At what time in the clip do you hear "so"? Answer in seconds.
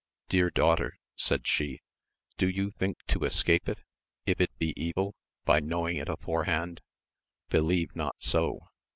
8.17-8.61